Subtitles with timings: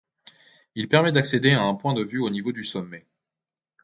[0.73, 3.05] Il permet d'accéder à un point de vue au niveau du sommet.